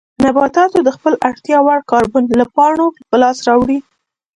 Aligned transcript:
نباتاتو 0.23 0.79
د 0.83 0.89
خپلې 0.95 1.17
اړتیا 1.29 1.57
وړ 1.61 1.79
کاربن 1.91 2.23
له 2.39 2.45
پاڼو 2.55 2.87
په 3.09 3.15
لاس 3.21 3.37
راوړي. 3.47 3.79